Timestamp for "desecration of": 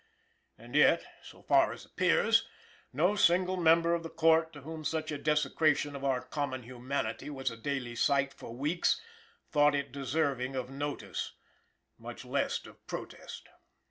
5.19-6.03